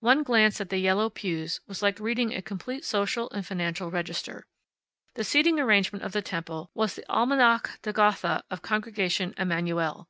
[0.00, 4.44] One glance at the yellow pews was like reading a complete social and financial register.
[5.14, 10.08] The seating arrangement of the temple was the Almanach de Gotha of Congregation Emanu el.